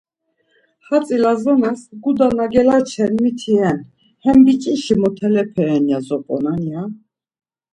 [0.87, 3.77] Hatzi Lazonas, guda na gelaçen miti ren,
[4.25, 6.89] hem biç̌işi motalepe ren ya zop̌onan, yaaa...